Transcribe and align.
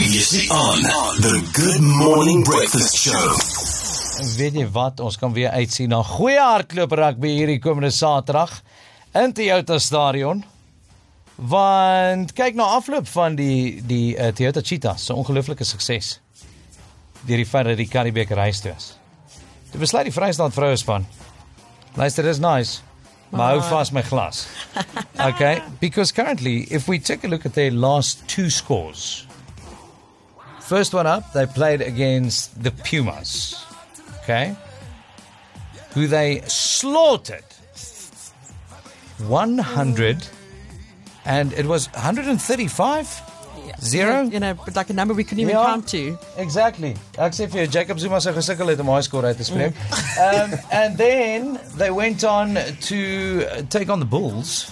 Previously 0.00 0.48
on 0.48 0.80
the 1.20 1.50
Good 1.52 1.82
Morning 1.84 2.40
Breakfast 2.42 2.96
Show. 2.96 3.34
weet 4.38 4.54
jy 4.56 4.64
wat 4.72 5.02
ons 5.04 5.18
kan 5.20 5.34
weer 5.36 5.52
uitsien 5.52 5.92
na 5.92 5.98
goeie 6.00 6.40
hardloop 6.40 6.94
rugby 6.96 7.34
hierdie 7.36 7.58
komende 7.60 7.90
Saterdag 7.92 8.54
in 9.20 9.34
Toyota 9.36 9.76
Stadion. 9.76 10.40
Want 11.36 12.32
kyk 12.32 12.56
na 12.56 12.70
afloop 12.78 13.12
van 13.12 13.36
die 13.36 13.82
die 13.84 14.16
uh, 14.16 14.30
Toyota 14.32 14.64
Cheetah 14.64 14.96
se 14.96 15.12
ongelooflike 15.12 15.68
sukses. 15.68 16.14
Deur 17.20 17.44
die 17.44 17.48
feit 17.52 17.68
dat 17.68 17.76
die 17.84 17.90
Karibeker 17.92 18.40
reis 18.40 18.64
toe 18.64 18.72
is. 18.72 18.94
Dit 19.68 19.84
besluit 19.84 20.08
die 20.08 20.16
Vrystaat 20.16 20.56
vroue 20.56 20.80
span. 20.80 21.04
Luister, 22.00 22.24
dis 22.24 22.40
nice. 22.40 22.80
Maar 23.36 23.58
hou 23.58 23.66
vas 23.68 23.92
my 23.92 24.06
glas. 24.08 24.46
Okay, 25.20 25.60
because 25.82 26.10
currently 26.10 26.64
if 26.72 26.88
we 26.88 26.96
take 26.98 27.26
a 27.26 27.28
look 27.28 27.44
at 27.44 27.52
their 27.52 27.70
last 27.70 28.24
two 28.26 28.48
scores. 28.48 29.26
First 30.70 30.94
one 30.94 31.04
up, 31.04 31.32
they 31.32 31.46
played 31.46 31.80
against 31.80 32.62
the 32.62 32.70
Pumas. 32.70 33.66
Okay? 34.22 34.54
Who 35.94 36.06
they 36.06 36.42
slaughtered 36.46 37.42
100 39.26 40.28
and 41.24 41.52
it 41.54 41.66
was 41.66 41.88
135 41.92 43.20
zero 43.80 44.22
You 44.22 44.38
know, 44.38 44.54
but 44.54 44.76
like 44.76 44.90
a 44.90 44.92
number 44.92 45.12
we 45.12 45.24
couldn't 45.24 45.40
even 45.40 45.56
Yeah. 45.56 45.66
count 45.66 45.88
to. 45.88 46.16
Exactly. 46.36 46.94
Vir 47.16 47.30
jou 47.32 47.66
Jacob 47.66 47.98
Zuma 47.98 48.20
se 48.20 48.32
gesukkel 48.32 48.68
het 48.68 48.78
om 48.80 48.86
high 48.94 49.02
score 49.02 49.26
uit 49.26 49.36
te 49.36 49.44
spreek. 49.44 49.74
um 50.34 50.54
and 50.70 50.96
then 50.96 51.58
they 51.78 51.90
went 51.90 52.22
on 52.22 52.54
to 52.80 53.42
take 53.68 53.90
on 53.90 53.98
the 53.98 54.06
Bulls. 54.06 54.70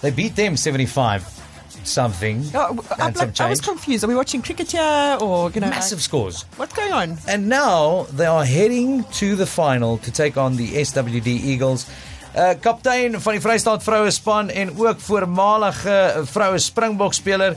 They 0.00 0.10
beat 0.10 0.34
them 0.34 0.56
75 0.56 1.41
something 1.84 2.44
Oh, 2.54 2.68
and 2.98 3.16
some 3.16 3.28
like, 3.28 3.40
I 3.40 3.48
was 3.48 3.60
change. 3.60 3.62
confused. 3.62 4.04
Are 4.04 4.08
we 4.08 4.14
watching 4.14 4.42
cricket 4.42 4.70
here 4.72 5.16
or, 5.20 5.50
you 5.54 5.60
know, 5.60 5.68
Massive 5.70 5.98
like, 5.98 6.04
scores. 6.04 6.44
what's 6.56 6.74
going 6.74 6.92
on? 6.92 7.18
And 7.28 7.48
now 7.48 8.06
they 8.16 8.26
are 8.26 8.44
heading 8.44 9.04
to 9.20 9.36
the 9.36 9.46
final 9.46 9.98
to 9.98 10.10
take 10.10 10.36
on 10.36 10.56
the 10.56 10.68
SWD 10.84 11.26
Eagles. 11.26 11.86
Uh 12.34 12.54
kaptein 12.60 13.20
van 13.20 13.32
die 13.32 13.40
Vrystaat 13.44 13.82
vroue 13.84 14.10
span 14.10 14.48
en 14.50 14.70
ook 14.78 15.00
voormalige 15.00 16.22
vroue 16.24 16.58
Springbok 16.58 17.12
speler 17.14 17.56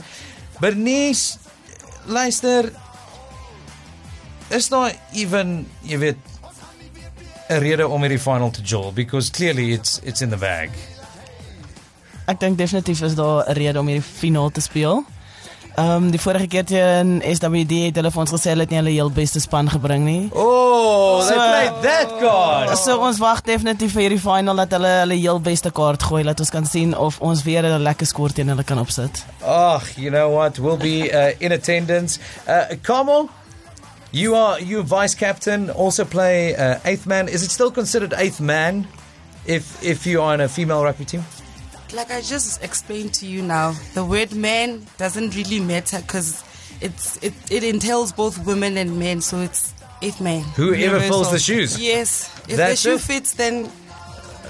Bernice 0.60 1.38
luister 2.04 2.72
is 4.48 4.68
daar 4.68 4.92
even 5.12 5.66
jy 5.80 5.98
weet 5.98 6.16
'n 7.48 7.58
rede 7.62 7.88
om 7.88 8.00
hierdie 8.02 8.18
final 8.20 8.50
te 8.50 8.60
jol 8.62 8.92
because 8.92 9.30
clearly 9.30 9.72
it's 9.72 10.00
it's 10.02 10.20
in 10.20 10.28
the 10.30 10.36
bag. 10.36 10.68
Ek 12.26 12.40
dink 12.40 12.58
definitief 12.58 13.00
is 13.02 13.14
daar 13.14 13.44
'n 13.48 13.52
rede 13.52 13.78
om 13.78 13.86
hierdie 13.86 14.02
finaal 14.18 14.50
te 14.50 14.60
speel. 14.60 15.04
Ehm 15.76 15.90
um, 16.04 16.10
die 16.10 16.20
vorige 16.20 16.46
keer 16.46 16.64
teen 16.64 17.22
SWD 17.34 17.70
het 17.84 17.96
hulle 17.96 18.10
vir 18.10 18.20
ons 18.20 18.30
gesê 18.32 18.48
hulle 18.48 18.60
het 18.64 18.70
nie 18.70 18.78
hulle 18.78 18.90
heel 18.90 19.10
beste 19.10 19.40
span 19.40 19.68
gebring 19.68 20.04
nie. 20.04 20.28
Oh, 20.32 21.18
they 21.20 21.28
So- 21.28 21.34
played 21.34 21.82
that 21.82 22.08
card. 22.20 22.78
So 22.78 22.98
ons 22.98 23.18
wag 23.18 23.42
definitief 23.42 23.92
vir 23.92 24.00
hierdie 24.02 24.20
finaal 24.20 24.56
dat 24.56 24.70
hulle 24.72 24.88
hulle 24.88 25.14
heel 25.14 25.40
beste 25.40 25.70
kaart 25.70 26.02
gooi 26.02 26.22
dat 26.22 26.40
ons 26.40 26.50
kan 26.50 26.66
sien 26.66 26.96
of 26.96 27.20
ons 27.20 27.42
weer 27.42 27.62
'n 27.62 27.82
lekker 27.82 28.06
skoor 28.06 28.32
teen 28.32 28.48
hulle 28.48 28.64
kan 28.64 28.78
opsit. 28.78 29.24
Oh, 29.44 29.80
you 29.96 30.10
know 30.10 30.32
what? 30.34 30.58
We'll 30.58 30.76
be 30.78 31.10
uh, 31.12 31.34
in 31.38 31.52
attendance. 31.52 32.18
Uh, 32.48 32.74
Carmel, 32.82 33.28
you 34.10 34.34
are 34.34 34.58
you 34.64 34.82
vice 34.82 35.14
captain. 35.16 35.70
Also 35.74 36.04
play 36.04 36.54
uh, 36.58 36.74
eighth 36.84 37.04
man. 37.06 37.28
Is 37.28 37.42
it 37.42 37.50
still 37.50 37.70
considered 37.70 38.14
eighth 38.18 38.40
man 38.40 38.86
if 39.44 39.62
if 39.82 40.06
you 40.06 40.22
are 40.22 40.32
on 40.32 40.40
a 40.40 40.48
female 40.48 40.82
rugby 40.82 41.04
team? 41.04 41.24
Like 41.92 42.10
I 42.10 42.20
just 42.20 42.62
explained 42.62 43.14
to 43.14 43.26
you 43.26 43.42
now, 43.42 43.72
the 43.94 44.04
word 44.04 44.34
man 44.34 44.86
doesn't 44.98 45.34
really 45.36 45.60
matter 45.60 45.98
because 46.00 46.42
it's 46.80 47.16
it, 47.22 47.32
it 47.50 47.62
entails 47.64 48.12
both 48.12 48.44
women 48.44 48.76
and 48.76 48.98
men, 48.98 49.20
so 49.20 49.40
it's 49.40 49.72
eighth 50.02 50.20
man. 50.20 50.42
Whoever 50.56 51.00
fills 51.00 51.30
the 51.30 51.38
shoes. 51.38 51.80
Yes, 51.80 52.28
if 52.48 52.56
That's 52.56 52.82
the 52.82 52.90
shoe 52.90 52.96
it. 52.96 53.00
fits, 53.00 53.34
then 53.34 53.70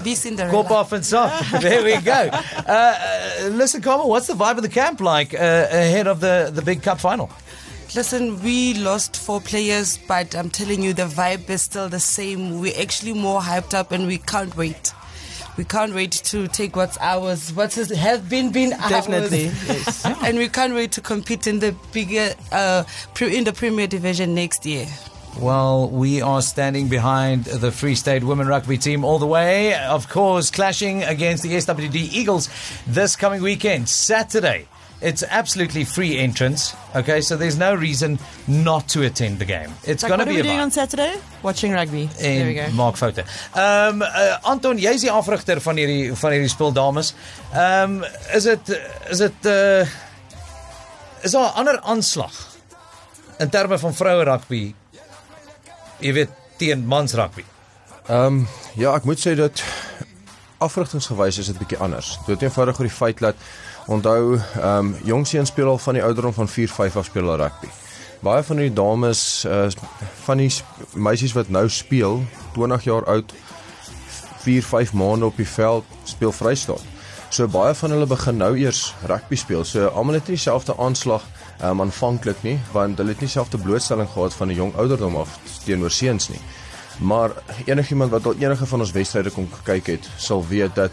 be 0.03 0.15
Cinderella. 0.15 0.51
Cop 0.51 0.71
off 0.71 0.91
and 0.91 1.05
soft. 1.05 1.61
there 1.61 1.83
we 1.83 1.97
go. 2.01 2.29
Uh, 2.31 2.63
uh, 2.67 3.47
listen, 3.51 3.81
Carmel, 3.81 4.09
what's 4.09 4.27
the 4.27 4.33
vibe 4.33 4.57
of 4.57 4.63
the 4.63 4.69
camp 4.69 4.99
like 4.99 5.33
uh, 5.33 5.37
ahead 5.37 6.07
of 6.07 6.19
the 6.19 6.49
the 6.53 6.61
big 6.61 6.81
cup 6.81 6.99
final? 6.99 7.29
Listen, 7.95 8.41
we 8.43 8.73
lost 8.73 9.15
four 9.15 9.39
players, 9.39 9.97
but 10.07 10.35
I'm 10.35 10.49
telling 10.49 10.83
you, 10.83 10.93
the 10.93 11.03
vibe 11.05 11.49
is 11.49 11.61
still 11.61 11.87
the 11.87 12.01
same. 12.01 12.59
We're 12.59 12.79
actually 12.81 13.13
more 13.13 13.39
hyped 13.41 13.73
up, 13.73 13.91
and 13.91 14.05
we 14.07 14.17
can't 14.17 14.55
wait. 14.57 14.86
We 15.57 15.63
can't 15.63 15.93
wait 15.95 16.11
to 16.11 16.47
take 16.47 16.75
what's 16.75 16.97
ours, 16.99 17.51
what 17.51 17.73
has 17.73 17.89
have 17.89 18.29
been 18.29 18.51
been 18.51 18.73
ours. 18.73 18.89
Definitely. 18.89 19.45
Yes. 19.45 20.05
and 20.23 20.37
we 20.37 20.49
can't 20.49 20.75
wait 20.75 20.91
to 20.93 21.01
compete 21.01 21.47
in 21.47 21.59
the 21.59 21.75
bigger 21.91 22.33
uh, 22.51 22.83
pre- 23.15 23.35
in 23.35 23.43
the 23.43 23.53
Premier 23.53 23.87
Division 23.87 24.35
next 24.35 24.65
year. 24.65 24.85
Well, 25.39 25.89
we 25.89 26.21
are 26.21 26.41
standing 26.41 26.87
behind 26.87 27.45
the 27.45 27.71
Free 27.71 27.93
State 27.93 28.23
women 28.23 28.47
rugby 28.47 28.77
team 28.77 29.03
all 29.03 29.19
the 29.19 29.27
way. 29.27 29.75
Of 29.75 30.09
course, 30.09 30.49
clashing 30.49 31.03
against 31.03 31.43
the 31.43 31.49
SWD 31.49 31.95
Eagles 31.95 32.49
this 32.87 33.15
coming 33.15 33.43
weekend, 33.43 33.87
Saturday. 33.87 34.67
It's 34.99 35.21
absolutely 35.23 35.83
free 35.85 36.17
entrance. 36.17 36.73
Okay, 36.95 37.21
so 37.21 37.37
there's 37.37 37.57
no 37.57 37.75
reason 37.75 38.17
not 38.47 38.87
to 38.89 39.03
attend 39.03 39.37
the 39.37 39.45
game. 39.45 39.69
It's 39.83 40.01
Like, 40.03 40.09
going 40.09 40.19
to 40.19 40.25
what 40.25 40.27
are 40.27 40.33
be 40.33 40.33
we 40.33 40.39
a 40.39 40.43
doing 40.43 40.57
vibe. 40.59 40.63
on 40.63 40.71
Saturday? 40.71 41.13
Watching 41.43 41.71
rugby. 41.73 42.09
there 42.17 42.45
we 42.47 42.53
go. 42.55 42.61
En 42.61 42.75
maak 42.75 42.97
foute. 42.97 43.23
Ehm 43.53 44.01
um, 44.01 44.01
uh, 44.01 44.37
Anton, 44.41 44.77
jy's 44.77 45.01
die 45.01 45.11
afrigter 45.11 45.61
van 45.61 45.77
hierdie 45.77 46.13
van 46.17 46.31
hierdie 46.31 46.49
spul 46.49 46.73
dames. 46.73 47.13
Ehm 47.53 47.97
um, 48.01 48.03
is 48.33 48.43
dit 48.49 48.73
is 49.09 49.17
dit 49.17 49.45
uh 49.45 49.85
is 51.21 51.31
daar 51.31 51.51
'n 51.51 51.57
ander 51.61 51.79
aanslag 51.81 52.33
in 53.39 53.49
terme 53.49 53.77
van 53.79 53.93
vroue 53.95 54.23
rugby? 54.23 54.73
Jy 55.99 56.13
weet 56.13 56.29
teen 56.57 56.85
mans 56.85 57.13
rugby. 57.13 57.45
Ehm 58.07 58.25
um, 58.25 58.47
ja, 58.75 58.95
ek 58.95 59.03
moet 59.03 59.19
sê 59.27 59.35
dat 59.35 59.61
afrigtingsgewys 60.57 61.37
is 61.37 61.45
dit 61.51 61.57
bietjie 61.57 61.77
anders. 61.77 62.17
Dit 62.25 62.41
eenvoudig 62.41 62.79
oor 62.79 62.87
die 62.87 62.95
feit 62.95 63.19
dat 63.21 63.35
onthou 63.87 64.37
ehm 64.37 64.77
um, 64.77 64.95
jong 65.03 65.27
seuns 65.27 65.49
speel 65.49 65.67
al 65.67 65.77
van 65.77 65.93
die 65.93 66.03
ouderdom 66.03 66.33
van 66.33 66.47
4, 66.47 66.69
5 66.69 66.95
af 66.95 67.05
speel 67.05 67.29
al 67.29 67.37
rugby. 67.37 67.67
Baie 68.19 68.43
van 68.43 68.55
die 68.55 68.73
dames 68.73 69.45
uh, 69.47 69.67
van 70.25 70.37
die 70.37 70.51
meisies 70.93 71.33
wat 71.37 71.49
nou 71.49 71.69
speel, 71.69 72.23
20 72.53 72.83
jaar 72.83 73.05
oud, 73.05 73.33
4, 74.43 74.63
5 74.63 74.93
maande 74.93 75.25
op 75.25 75.37
die 75.37 75.47
veld 75.47 75.85
speel 76.03 76.31
vrystaat. 76.31 76.83
So 77.29 77.47
baie 77.47 77.73
van 77.75 77.91
hulle 77.91 78.07
begin 78.07 78.37
nou 78.39 78.53
eers 78.57 78.93
rugby 79.05 79.35
speel. 79.35 79.63
So 79.63 79.87
almal 79.87 80.19
het 80.19 80.27
nie 80.27 80.35
dieselfde 80.35 80.75
aanslag 80.77 81.23
um, 81.63 81.81
aanvanklik 81.81 82.43
nie, 82.43 82.57
want 82.71 82.97
hulle 82.97 83.15
het 83.15 83.23
nie 83.23 83.27
dieselfde 83.27 83.57
blootstelling 83.57 84.09
gehad 84.09 84.33
van 84.33 84.47
'n 84.47 84.55
jong 84.55 84.75
ouderdom 84.75 85.15
af 85.15 85.39
teenoor 85.65 85.91
seuns 85.91 86.29
nie. 86.29 86.41
Maar 86.99 87.31
enigiemand 87.65 88.11
wat 88.11 88.25
al 88.25 88.35
enige 88.39 88.65
van 88.65 88.79
ons 88.79 88.91
wedstryde 88.91 89.31
kom 89.31 89.49
kyk 89.63 89.87
het, 89.87 90.09
sal 90.17 90.47
weet 90.47 90.75
dat 90.75 90.91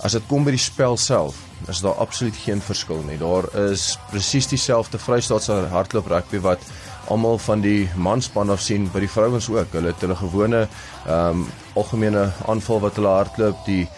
as 0.00 0.12
dit 0.12 0.22
kom 0.26 0.44
by 0.44 0.50
die 0.50 0.60
spel 0.60 0.96
self, 0.96 1.34
is 1.68 1.80
daar 1.80 1.94
absoluut 1.94 2.36
geen 2.36 2.60
verskil 2.62 3.02
nie. 3.08 3.18
Daar 3.18 3.48
is 3.70 3.98
presies 4.10 4.46
dieselfde 4.48 4.98
Vrystaatse 4.98 5.52
hardloop 5.52 6.06
rugby 6.06 6.40
wat 6.40 6.58
almal 7.08 7.38
van 7.38 7.60
die 7.60 7.88
manspan 7.96 8.50
af 8.50 8.60
sien 8.60 8.90
by 8.92 9.00
die 9.00 9.10
vrouens 9.10 9.48
ook. 9.50 9.72
Hulle 9.72 9.86
het 9.92 10.00
hulle 10.04 10.16
gewone 10.16 10.68
ehm 11.06 11.40
um, 11.42 11.46
algemene 11.74 12.30
aanval 12.46 12.80
wat 12.80 12.94
hulle 12.98 13.08
hardloop, 13.08 13.64
die 13.66 13.88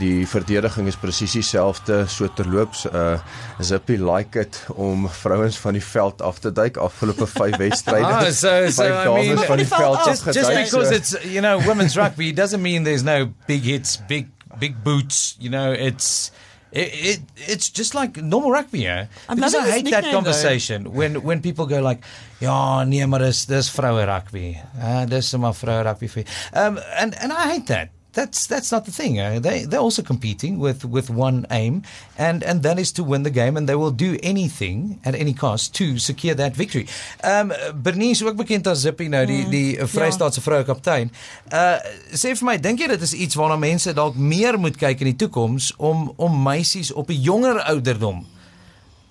die 0.00 0.24
verdediging 0.26 0.86
is 0.88 0.96
presies 0.96 1.32
dieselfde 1.36 2.06
so 2.08 2.28
terloops 2.32 2.86
uh 2.86 3.18
Zippy 3.60 3.96
like 4.00 4.40
it 4.40 4.62
om 4.74 5.08
vrouens 5.08 5.58
van 5.60 5.72
die 5.76 5.84
veld 5.84 6.22
af 6.22 6.38
te 6.38 6.52
duik 6.52 6.76
afgelope 6.76 7.26
5 7.26 7.56
wedstryde. 7.64 8.06
Ah, 8.06 8.22
so- 8.32 8.70
so, 8.70 8.82
I 8.84 9.26
mean- 9.26 9.38
van 9.38 9.56
die 9.56 9.66
veld 9.66 9.96
Just, 10.06 10.24
just 10.24 10.26
afgeduik, 10.38 10.64
because 10.64 10.88
so- 10.88 10.94
it's 10.94 11.16
you 11.22 11.40
know 11.40 11.60
women's 11.66 11.96
rugby 11.96 12.32
doesn't 12.32 12.62
mean 12.62 12.82
there's 12.84 13.02
no 13.02 13.28
big 13.46 13.62
hits, 13.64 14.00
big 14.08 14.26
big 14.58 14.82
boots. 14.82 15.36
You 15.38 15.50
know, 15.50 15.72
it's 15.72 16.30
it, 16.74 16.90
it 17.10 17.20
it's 17.48 17.70
just 17.70 17.94
like 17.94 18.18
normal 18.20 18.50
rugby, 18.50 18.80
yeah. 18.82 19.06
I'm 19.28 19.36
Because 19.36 19.54
I 19.54 19.64
this 19.64 19.74
hate 19.74 19.84
that 19.90 20.02
nickname, 20.02 20.10
though. 20.10 20.18
conversation 20.18 20.92
when 20.92 21.22
when 21.22 21.40
people 21.40 21.66
go 21.66 21.80
like, 21.80 22.02
ja, 22.40 22.82
nee, 22.84 23.06
maar 23.06 23.18
dis 23.22 23.44
dis 23.46 23.70
vroue 23.70 24.04
rugby. 24.04 24.58
Ah, 24.82 25.04
dis 25.06 25.32
maar 25.38 25.54
vroue 25.54 25.82
rugby. 25.82 26.08
vir-" 26.08 26.26
Um, 26.52 26.78
and 26.98 27.14
and 27.22 27.32
I 27.32 27.48
hate 27.54 27.66
that. 27.72 27.88
That's 28.14 28.46
that's 28.46 28.70
not 28.70 28.84
the 28.84 28.92
thing. 28.92 29.18
Uh, 29.18 29.40
they 29.40 29.64
they're 29.64 29.80
also 29.82 30.02
competing 30.02 30.58
with 30.58 30.84
with 30.84 31.10
one 31.10 31.46
aim, 31.50 31.82
and 32.16 32.44
and 32.44 32.62
that 32.62 32.78
is 32.78 32.92
to 32.92 33.02
win 33.02 33.24
the 33.24 33.30
game, 33.30 33.56
and 33.56 33.68
they 33.68 33.74
will 33.74 33.90
do 33.90 34.16
anything 34.22 35.00
at 35.04 35.14
any 35.14 35.34
cost 35.34 35.74
to 35.74 35.98
secure 35.98 36.34
that 36.34 36.54
victory. 36.54 36.86
Um, 37.24 37.52
Bernice 37.74 38.24
ook 38.24 38.36
bekend 38.36 38.66
as 38.66 38.86
Zippy 38.86 39.08
nou 39.08 39.24
die 39.26 39.42
die 39.50 39.86
Vrystaatse 39.86 40.40
vroue 40.40 40.64
kaptein. 40.64 41.10
Uh 41.50 41.82
sê 42.14 42.36
vir 42.38 42.46
my, 42.46 42.56
dink 42.62 42.80
jy 42.80 42.92
dit 42.94 43.02
is 43.02 43.16
iets 43.26 43.34
waarna 43.34 43.58
mense 43.58 43.90
dalk 43.92 44.14
meer 44.14 44.58
moet 44.62 44.78
kyk 44.78 45.02
in 45.02 45.10
die 45.10 45.18
toekoms 45.26 45.72
om 45.82 46.12
om 46.14 46.38
meisies 46.46 46.92
op 46.94 47.10
'n 47.10 47.18
jonger 47.18 47.58
ouderdom 47.66 48.22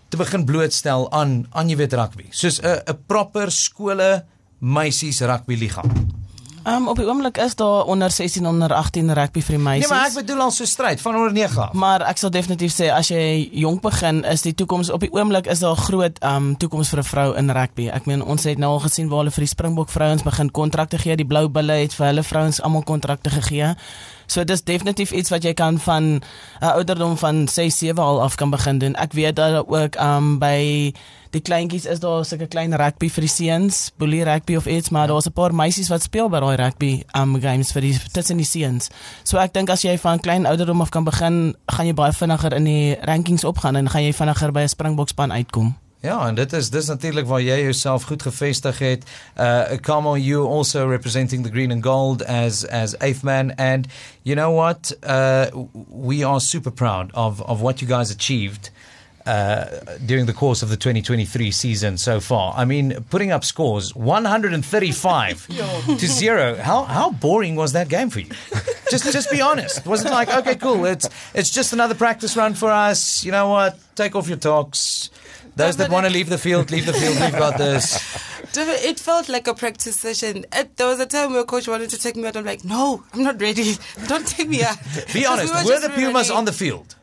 te 0.09 0.17
begin 0.17 0.45
blootstel 0.45 1.11
aan 1.11 1.47
aan 1.51 1.69
jy 1.69 1.75
weet 1.75 1.93
rugby, 1.93 2.27
soos 2.31 2.61
'n 2.61 2.79
'n 2.87 3.03
proper 3.07 3.51
skole 3.51 4.25
meisies 4.59 5.19
rugby 5.21 5.55
liga. 5.59 5.83
Um 6.65 6.87
op 6.87 6.95
die 6.95 7.05
oomblik 7.07 7.37
is 7.37 7.55
daar 7.55 7.83
onder 7.91 8.11
16 8.11 8.45
onder 8.47 8.73
18 8.73 9.13
rugby 9.13 9.41
vir 9.41 9.55
die 9.57 9.57
Nee, 9.57 9.65
meisies. 9.65 9.89
maar 9.89 10.05
ek 10.07 10.13
bedoel 10.13 10.39
al 10.41 10.51
so 10.51 10.65
stryd 10.65 11.01
van 11.01 11.15
onder 11.15 11.31
9 11.33 11.61
af. 11.61 11.73
Maar 11.73 12.01
ek 12.07 12.17
sal 12.17 12.29
definitief 12.31 12.71
sê 12.73 12.87
as 12.93 13.07
jy 13.11 13.49
jonk 13.51 13.81
begin, 13.81 14.23
is 14.23 14.41
die 14.41 14.53
toekoms 14.55 14.89
op 14.89 14.99
die 15.03 15.11
oomblik 15.11 15.45
is 15.47 15.59
daar 15.59 15.75
groot 15.75 16.17
um 16.23 16.57
toekoms 16.57 16.89
vir 16.89 16.99
'n 16.99 17.03
vrou 17.03 17.35
in 17.35 17.49
rugby. 17.51 17.87
Ek 17.89 18.05
meen 18.05 18.23
ons 18.23 18.43
het 18.43 18.57
nou 18.57 18.71
al 18.71 18.79
gesien 18.79 19.09
waar 19.09 19.17
hulle 19.19 19.31
vir 19.31 19.41
die 19.43 19.47
Springbok 19.55 19.89
vrouens 19.89 20.23
begin 20.23 20.51
kontrakte 20.51 20.97
gee. 20.97 21.15
Die 21.15 21.25
Blou 21.25 21.49
Bulle 21.49 21.73
het 21.73 21.93
vir 21.93 22.05
hulle 22.05 22.23
vrouens 22.23 22.61
almal 22.61 22.83
kontrakte 22.83 23.29
gegee. 23.29 23.75
So 24.27 24.43
dis 24.43 24.63
definitief 24.63 25.11
iets 25.11 25.29
wat 25.29 25.43
jy 25.43 25.53
kan 25.53 25.79
van 25.79 26.03
'n 26.03 26.21
uh, 26.61 26.69
ouderdom 26.75 27.17
van 27.17 27.47
6, 27.47 27.77
7 27.77 28.03
al 28.03 28.21
af 28.21 28.35
kan 28.35 28.49
begin 28.49 28.77
doen. 28.79 28.95
Ek 28.95 29.13
weet 29.13 29.35
dat 29.35 29.67
ook 29.67 29.95
um 29.99 30.39
by 30.39 30.93
die 31.33 31.41
kleintjies 31.41 31.85
is 31.89 32.01
daar 32.03 32.25
sulke 32.25 32.47
klein 32.47 32.75
rugby 32.77 33.09
vir 33.09 33.25
die 33.25 33.31
seuns, 33.31 33.91
boelie 33.97 34.23
rugby 34.27 34.57
of 34.59 34.67
iets, 34.69 34.89
maar 34.93 35.07
daar's 35.07 35.27
'n 35.27 35.33
paar 35.33 35.53
meisies 35.53 35.89
wat 35.89 36.03
speel 36.03 36.29
by 36.29 36.39
daai 36.39 36.55
rugby 36.55 37.03
um 37.15 37.41
games 37.41 37.71
vir 37.71 37.81
die 37.81 37.99
tussen 38.11 38.37
die 38.37 38.45
seuns. 38.45 38.89
So 39.23 39.37
ek 39.37 39.53
dink 39.53 39.69
as 39.69 39.81
jy 39.81 39.97
van 39.97 40.19
klein 40.19 40.45
ouderdom 40.45 40.81
af 40.81 40.89
kan 40.89 41.03
begin, 41.03 41.55
gaan 41.67 41.87
jy 41.87 41.93
baie 41.93 42.13
vinniger 42.13 42.53
in 42.53 42.63
die 42.63 42.95
rankings 43.01 43.43
opgaan 43.43 43.75
en 43.75 43.89
gaan 43.89 44.03
jy 44.03 44.13
vinniger 44.13 44.51
by 44.51 44.61
'n 44.61 44.69
Springbokspan 44.69 45.31
uitkom. 45.31 45.75
Ja, 46.01 46.27
en 46.27 46.35
dit 46.35 46.53
is 46.53 46.69
dis 46.69 46.85
natuurlik 46.85 47.25
waar 47.25 47.41
jy 47.41 47.61
jouself 47.63 48.03
goed 48.03 48.21
gevestig 48.21 48.79
het. 48.79 49.03
Uh 49.39 49.77
Kamo 49.81 50.15
you 50.15 50.47
also 50.47 50.87
representing 50.89 51.43
the 51.43 51.51
green 51.51 51.71
and 51.71 51.83
gold 51.83 52.25
as 52.25 52.67
as 52.67 52.97
eighth 52.99 53.23
man 53.23 53.55
and 53.55 53.87
you 54.21 54.35
know 54.35 54.53
what? 54.55 54.97
Uh 55.07 55.45
we 55.89 56.25
are 56.25 56.39
super 56.39 56.71
proud 56.71 57.13
of 57.13 57.41
of 57.41 57.61
what 57.61 57.79
you 57.79 57.87
guys 57.87 58.11
achieved 58.11 58.71
uh 59.25 59.65
during 60.05 60.25
the 60.25 60.33
course 60.33 60.63
of 60.63 60.69
the 60.69 60.77
2023 60.77 61.51
season 61.51 61.97
so 61.97 62.19
far. 62.19 62.53
I 62.55 62.65
mean, 62.65 63.03
putting 63.09 63.31
up 63.31 63.43
scores 63.43 63.95
135 63.95 65.47
to 65.97 66.07
0. 66.07 66.55
How 66.55 66.83
how 66.83 67.11
boring 67.11 67.55
was 67.55 67.73
that 67.73 67.89
game 67.89 68.09
for 68.09 68.19
you? 68.19 68.31
just 68.89 69.11
just 69.11 69.31
be 69.31 69.41
honest. 69.41 69.85
Was 69.85 70.05
it 70.05 70.11
like, 70.11 70.33
okay, 70.33 70.55
cool, 70.55 70.85
it's 70.85 71.07
it's 71.33 71.49
just 71.49 71.73
another 71.73 71.95
practice 71.95 72.35
run 72.35 72.53
for 72.53 72.69
us. 72.69 73.23
You 73.23 73.31
know 73.31 73.49
what? 73.49 73.79
Take 73.95 74.15
off 74.15 74.27
your 74.27 74.37
talks. 74.37 75.09
Those 75.55 75.77
that 75.77 75.91
want 75.91 76.07
to 76.07 76.11
leave 76.11 76.29
the 76.29 76.37
field, 76.37 76.71
leave 76.71 76.85
the 76.85 76.93
field. 76.93 77.19
We've 77.19 77.31
got 77.31 77.57
this. 77.57 77.99
It 78.55 78.99
felt 78.99 79.29
like 79.29 79.47
a 79.47 79.55
practice 79.55 79.95
session. 79.95 80.45
There 80.75 80.85
was 80.87 80.99
a 80.99 81.07
time 81.07 81.33
where 81.33 81.43
coach 81.43 81.67
wanted 81.67 81.89
to 81.89 81.97
take 81.97 82.15
me 82.15 82.27
out. 82.27 82.37
I'm 82.37 82.45
like, 82.45 82.63
no, 82.63 83.03
I'm 83.11 83.23
not 83.23 83.41
ready. 83.41 83.77
Don't 84.07 84.27
take 84.27 84.47
me 84.47 84.61
out. 84.63 84.77
Be 85.11 85.25
honest. 85.25 85.51
We 85.51 85.63
were, 85.63 85.69
just 85.71 85.81
the 85.81 85.89
Pumas 85.89 86.29
running. 86.29 86.37
on 86.37 86.45
the 86.45 86.53
field? 86.53 86.95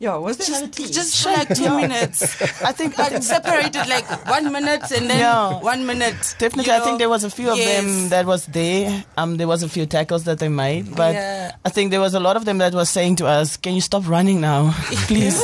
Yeah, 0.00 0.16
was 0.16 0.38
there 0.38 0.66
team? 0.68 0.86
Just 0.90 1.22
for 1.22 1.28
like 1.28 1.54
two 1.54 1.76
minutes. 1.84 2.22
I 2.62 2.72
think 2.72 2.96
But 2.96 3.22
separated 3.34 3.86
like 3.86 4.06
one 4.26 4.50
minute 4.50 4.90
and 4.92 5.10
then 5.10 5.18
Yeah. 5.18 5.60
one 5.60 5.84
minute. 5.84 6.16
Definitely, 6.38 6.72
you 6.72 6.78
I 6.78 6.80
think 6.80 6.98
there 6.98 7.10
was 7.10 7.22
a 7.22 7.28
few 7.28 7.50
of 7.50 7.58
them 7.58 8.08
that 8.08 8.24
was 8.24 8.46
there. 8.46 9.04
Um, 9.18 9.36
there 9.36 9.46
was 9.46 9.62
a 9.62 9.68
few 9.68 9.84
tackles 9.84 10.24
that 10.24 10.38
they 10.38 10.48
made, 10.48 10.96
but 10.96 11.12
Yeah. 11.14 11.52
I 11.66 11.68
think 11.68 11.90
there 11.90 12.00
was 12.00 12.14
a 12.14 12.20
lot 12.20 12.36
of 12.38 12.46
them 12.46 12.56
that 12.58 12.72
was 12.72 12.88
saying 12.88 13.16
to 13.16 13.26
us, 13.26 13.58
"Can 13.58 13.74
you 13.74 13.82
stop 13.82 14.08
running 14.08 14.40
now, 14.40 14.72
please?" 15.06 15.36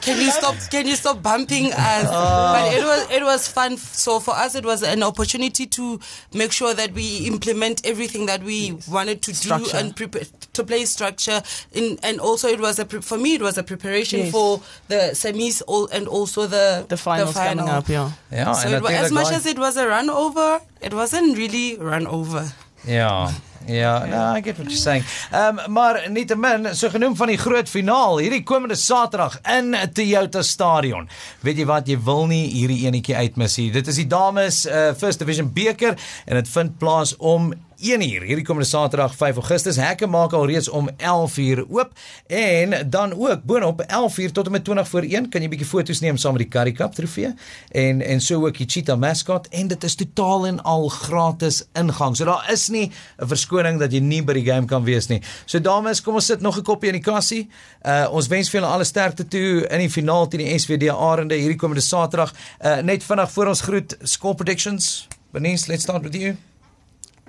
Can 0.00 0.22
you 0.22 0.30
stop? 0.30 0.54
Can 0.70 0.86
you 0.86 0.96
stop 0.96 1.22
bumping 1.22 1.66
us? 1.74 2.04
But 2.08 2.72
it 2.72 2.82
was 2.82 3.10
it 3.10 3.22
was 3.24 3.46
fun. 3.46 3.76
So 3.76 4.20
for 4.20 4.32
us, 4.34 4.54
it 4.54 4.64
was 4.64 4.82
an 4.84 5.02
opportunity 5.02 5.66
to 5.66 6.00
make 6.32 6.50
sure 6.50 6.72
that 6.72 6.94
we 6.94 7.26
implement 7.26 7.84
everything 7.84 8.24
that 8.24 8.42
we 8.42 8.72
wanted 8.88 9.20
to 9.20 9.34
Structure. 9.34 9.72
do 9.72 9.76
and 9.76 9.94
prepare 9.94 10.22
to 10.54 10.64
play 10.64 10.86
structure. 10.86 11.42
In 11.74 11.98
and 12.02 12.20
also 12.20 12.48
it 12.48 12.58
was 12.60 12.78
a 12.78 12.86
pre- 12.86 13.02
for 13.02 13.18
me 13.18 13.34
it 13.34 13.42
was 13.42 13.58
a 13.58 13.65
preparation 13.66 14.20
Yes. 14.20 14.30
for 14.30 14.60
the 14.88 15.10
semis 15.12 15.62
and 15.92 16.08
also 16.08 16.46
the 16.48 16.84
the 16.88 16.96
finals 16.96 17.32
final. 17.34 17.64
coming 17.66 17.78
up, 17.78 17.88
yeah. 17.88 18.08
Ja, 18.30 18.52
So 18.54 18.68
it, 18.68 18.84
as 19.04 19.10
much 19.10 19.30
as 19.32 19.46
it 19.46 19.58
was 19.58 19.76
a 19.76 19.86
run 19.86 20.08
over, 20.10 20.60
it 20.80 20.92
wasn't 20.92 21.36
really 21.36 21.76
run 21.80 22.06
over. 22.06 22.44
Ja. 22.86 23.28
Ja, 23.68 24.04
no, 24.06 24.36
I 24.36 24.40
get 24.42 24.56
what 24.58 24.68
you're 24.70 24.76
saying. 24.82 25.04
Ehm 25.32 25.58
um, 25.58 25.72
maar 25.72 26.04
nietemin, 26.10 26.68
so 26.76 26.88
genoem 26.88 27.16
van 27.16 27.26
die 27.26 27.36
groot 27.36 27.68
finaal 27.68 28.18
hierdie 28.22 28.42
komende 28.46 28.74
Saterdag 28.78 29.40
in 29.58 29.74
Toyota 29.92 30.42
Stadion. 30.42 31.08
Weet 31.42 31.58
jy 31.58 31.66
wat, 31.66 31.88
jy 31.90 31.96
wil 32.06 32.26
nie 32.30 32.44
hierdie 32.52 32.84
enetjie 32.86 33.16
uitmis 33.16 33.56
nie. 33.58 33.70
Dit 33.74 33.86
is 33.90 33.98
die 33.98 34.06
dames 34.06 34.60
uh, 34.70 34.92
First 34.98 35.18
Division 35.18 35.50
beker 35.52 35.98
en 36.26 36.38
dit 36.38 36.48
vind 36.54 36.78
plaas 36.78 37.16
om 37.18 37.50
1 37.76 38.00
uur 38.00 38.22
hierdie 38.24 38.44
komende 38.44 38.68
Saterdag 38.68 39.14
5 39.14 39.36
Augustus. 39.36 39.76
Hekke 39.76 40.06
maak 40.08 40.32
al 40.32 40.46
reeds 40.48 40.68
om 40.68 40.88
11 40.96 41.36
uur 41.36 41.64
oop 41.68 41.90
en 42.26 42.90
dan 42.90 43.12
ook 43.12 43.42
boonop 43.44 43.80
11 43.80 44.18
uur 44.18 44.32
tot 44.32 44.46
en 44.46 44.52
met 44.52 44.64
20 44.64 44.88
voor 44.88 45.02
1 45.02 45.28
kan 45.28 45.44
jy 45.44 45.48
bietjie 45.52 45.68
foto's 45.68 46.00
neem 46.00 46.16
saam 46.16 46.32
met 46.38 46.46
die 46.46 46.50
Curry 46.50 46.72
Cup 46.72 46.94
trofee 46.96 47.34
en 47.68 48.00
en 48.00 48.20
so 48.20 48.46
ook 48.46 48.56
die 48.56 48.66
Cheetah 48.66 48.96
mascot 48.98 49.48
en 49.48 49.68
dit 49.68 49.84
is 49.84 49.94
totaal 49.94 50.46
en 50.46 50.62
al 50.62 50.88
gratis 50.88 51.62
ingang. 51.76 52.16
So 52.16 52.24
daar 52.24 52.48
is 52.52 52.68
nie 52.68 52.90
'n 53.18 53.28
verskoning 53.28 53.78
dat 53.78 53.92
jy 53.92 54.00
nie 54.00 54.22
by 54.22 54.32
die 54.32 54.44
game 54.44 54.66
kan 54.66 54.84
wees 54.84 55.06
nie. 55.08 55.20
So 55.44 55.60
dames, 55.60 56.00
kom 56.00 56.14
ons 56.14 56.26
sit 56.26 56.40
nog 56.40 56.56
'n 56.56 56.62
koppie 56.62 56.88
in 56.88 57.00
die 57.02 57.12
kassie. 57.12 57.48
Uh 57.84 58.08
ons 58.10 58.26
wens 58.26 58.50
vir 58.50 58.60
julle 58.60 58.72
alle 58.72 58.84
sterkte 58.84 59.28
toe 59.28 59.66
in 59.68 59.78
die 59.78 59.90
finaal 59.90 60.28
teen 60.28 60.40
die 60.40 60.58
SWD 60.58 60.88
Arende 60.88 61.34
hierdie 61.34 61.58
komende 61.58 61.82
Saterdag. 61.82 62.32
Uh 62.64 62.80
net 62.82 63.04
vinnig 63.04 63.30
voor 63.30 63.46
ons 63.46 63.60
groet 63.60 63.96
score 64.02 64.34
predictions. 64.34 65.08
Bernice, 65.32 65.68
let's 65.68 65.82
start 65.82 66.02
with 66.02 66.14
you. 66.14 66.36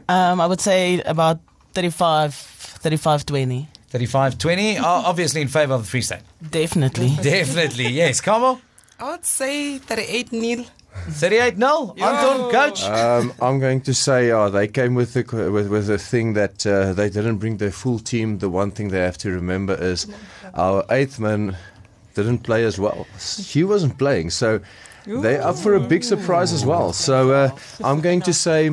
Um, 0.09 0.39
I 0.41 0.45
would 0.47 0.61
say 0.61 1.01
about 1.01 1.39
35, 1.73 2.33
35 2.33 3.25
20. 3.25 3.67
35-20, 3.91 4.79
o- 4.81 4.83
obviously 4.83 5.41
in 5.41 5.47
favor 5.47 5.73
of 5.73 5.81
the 5.83 5.87
Free 5.87 6.01
State. 6.01 6.19
Definitely. 6.51 7.09
Definitely, 7.21 7.87
yes. 7.87 8.19
Come 8.19 8.43
on. 8.43 8.61
I 8.99 9.11
would 9.11 9.25
say 9.25 9.77
38 9.77 10.31
nil. 10.33 10.65
38-0. 11.07 11.99
Anton, 12.01 12.51
coach. 12.51 12.83
Um, 12.83 13.31
I'm 13.41 13.59
going 13.59 13.81
to 13.81 13.93
say, 13.93 14.31
uh, 14.31 14.49
they 14.49 14.67
came 14.67 14.93
with 14.95 15.13
the 15.13 15.23
with 15.51 15.67
with 15.69 15.87
the 15.87 15.97
thing 15.99 16.33
that 16.33 16.65
uh, 16.65 16.91
they 16.93 17.09
didn't 17.09 17.37
bring 17.37 17.57
their 17.57 17.71
full 17.71 17.99
team. 17.99 18.39
The 18.39 18.49
one 18.49 18.71
thing 18.71 18.89
they 18.89 18.99
have 18.99 19.17
to 19.19 19.31
remember 19.31 19.75
is 19.75 20.07
our 20.55 20.83
eighth 20.89 21.19
man 21.19 21.55
didn't 22.15 22.39
play 22.39 22.63
as 22.65 22.79
well. 22.79 23.05
He 23.37 23.63
wasn't 23.63 23.97
playing, 23.99 24.31
so 24.31 24.59
they're 25.05 25.41
up 25.43 25.55
for 25.57 25.75
a 25.75 25.79
big 25.79 26.03
surprise 26.03 26.51
as 26.51 26.65
well. 26.65 26.91
So 26.93 27.31
uh, 27.31 27.49
I'm 27.83 28.01
going 28.01 28.21
to 28.23 28.33
say 28.33 28.71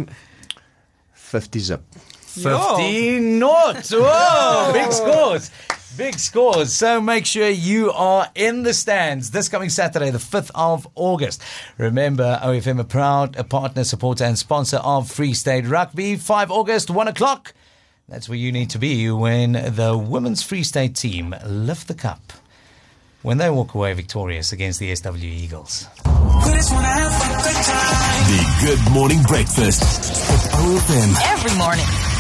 50 1.35 1.59
zip. 1.59 1.83
15 1.95 3.41
knots. 3.41 3.91
Whoa, 3.93 4.71
big 4.73 4.93
scores. 4.93 5.51
Big 5.97 6.17
scores. 6.17 6.73
So 6.73 7.01
make 7.01 7.27
sure 7.27 7.49
you 7.49 7.91
are 7.91 8.29
in 8.37 8.63
the 8.63 8.73
stands 8.73 9.33
this 9.33 9.49
coming 9.49 9.69
Saturday, 9.69 10.11
the 10.11 10.19
5th 10.19 10.53
of 10.55 10.87
August. 10.95 11.43
Remember, 11.77 12.39
OFM 12.41 12.79
a 12.79 12.85
proud 12.85 13.35
a 13.35 13.43
partner, 13.43 13.83
supporter, 13.83 14.23
and 14.23 14.39
sponsor 14.39 14.77
of 14.77 15.11
Free 15.11 15.35
State 15.35 15.67
Rugby. 15.67 16.15
5 16.15 16.53
August, 16.53 16.89
1 16.89 17.09
o'clock. 17.09 17.53
That's 18.09 18.29
where 18.29 18.39
you 18.39 18.53
need 18.53 18.71
to 18.71 18.79
be 18.79 19.11
when 19.11 19.55
the 19.75 19.99
women's 19.99 20.45
Free 20.45 20.63
State 20.63 20.95
team 20.95 21.35
lift 21.45 21.89
the 21.89 21.95
cup. 21.95 22.33
When 23.25 23.39
they 23.39 23.49
walk 23.49 23.73
away 23.73 23.95
victorious 23.95 24.53
against 24.53 24.81
the 24.81 24.95
SW 24.95 25.17
Eagles. 25.17 25.87
The 26.03 26.67
Good 28.61 28.93
Morning 28.93 29.23
Breakfast 29.23 29.81
with 30.31 30.43
OFM. 30.53 31.15
Every 31.33 31.57
morning. 31.57 32.14